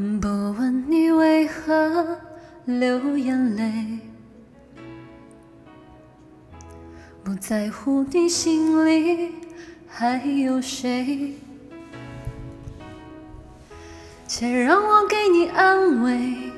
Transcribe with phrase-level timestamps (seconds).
[0.00, 2.18] 不问你为何
[2.64, 3.98] 流眼泪，
[7.22, 9.34] 不在乎你心里
[9.86, 11.34] 还有谁，
[14.26, 16.50] 且让我给你安慰。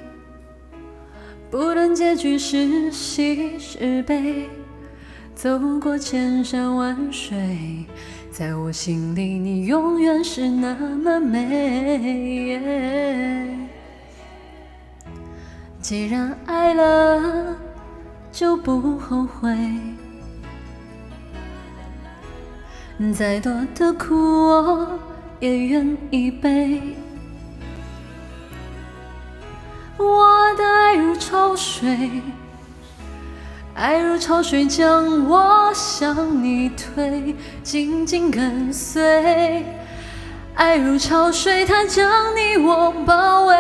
[1.51, 4.49] 不论结局是喜是悲，
[5.43, 7.85] 走过千山万水。
[8.31, 12.49] 在我心里，你永远是那么美。
[15.81, 17.57] 既然爱了，
[18.31, 19.53] 就不后悔。
[23.13, 24.97] 再多的苦，我
[25.41, 26.81] 也愿意背。
[29.99, 32.23] 我的爱如潮水。
[33.75, 39.65] 爱如潮水将我向你推，紧紧跟随。
[40.55, 42.07] 爱如潮水，它将
[42.37, 43.55] 你我包围。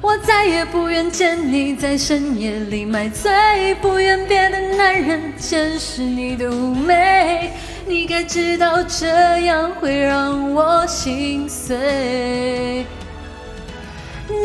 [0.00, 7.52] 我再也不愿见你在深夜里买醉，不愿别的男人见识你的妩媚。
[7.86, 9.06] 你该知道这
[9.40, 12.86] 样会让我心碎。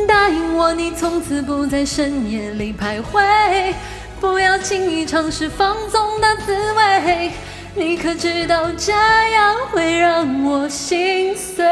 [0.07, 3.73] 答应我，你从此不在深夜里徘徊，
[4.19, 7.31] 不要轻易尝试放纵的滋味。
[7.75, 11.65] 你可知道这样会让我心碎？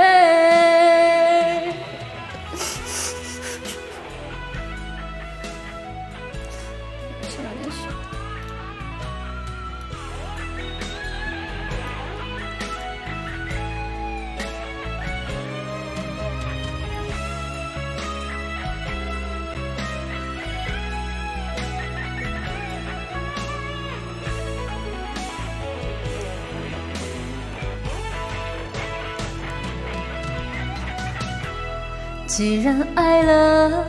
[32.27, 33.85] 既然爱了，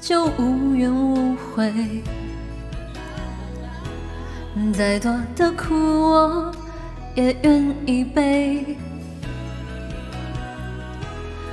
[0.00, 2.02] 就无怨无悔。
[4.72, 6.52] 再多的苦，我
[7.14, 8.78] 也愿意背。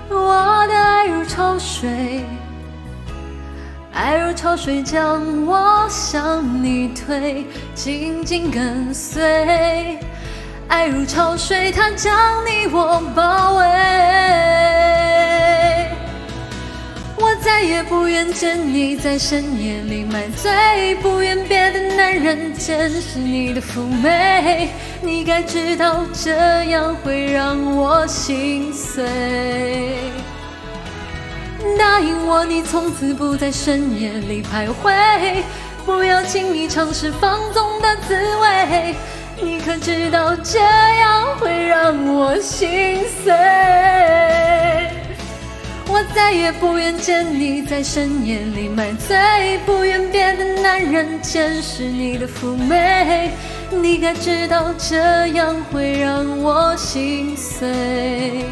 [0.09, 2.23] 我的爱如潮水，
[3.91, 7.45] 爱如潮水将我向你推，
[7.75, 9.99] 紧紧跟随。
[10.69, 12.15] 爱如潮水，它将
[12.45, 14.68] 你我包围。
[17.41, 24.69] 再也不愿见你在深夜里买醉，不愿别的男人见识你的妩媚。
[25.01, 26.31] 你该知道这
[26.65, 29.05] 样会让我心碎。
[31.77, 35.43] 答应我，你从此不在深夜里徘徊，
[35.85, 38.95] 不要轻易尝试放纵的滋味。
[39.41, 43.33] 你可知道这样会让我心碎？
[45.91, 53.31] 我再也不愿见你在深夜里买醉，不愿别的男人见识你的妩媚。
[53.71, 58.45] 你该知道这样会让我心碎。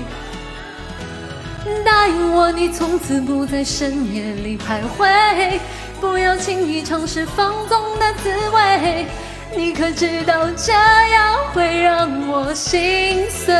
[1.85, 5.59] 答应我，你从此不在深夜里徘徊，
[6.01, 9.05] 不要轻易尝试放纵的滋味。
[9.55, 13.53] 你可知道这样会让我心碎？